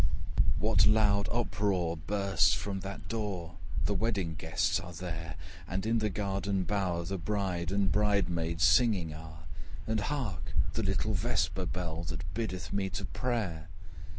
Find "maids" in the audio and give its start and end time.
8.27-8.63